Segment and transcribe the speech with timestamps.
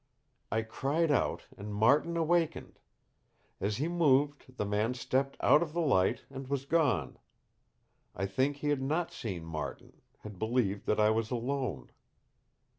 [0.51, 2.79] "I cried out and Martin awakened.
[3.59, 7.19] As he moved, the man stepped out of the light and was gone.
[8.15, 11.91] I think he had not seen Martin; had believed that I was alone.